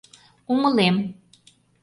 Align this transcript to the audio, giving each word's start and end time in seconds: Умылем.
Умылем. 0.51 0.95